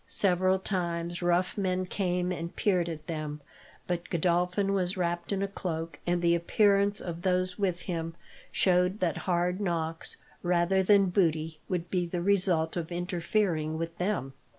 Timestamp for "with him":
7.59-8.15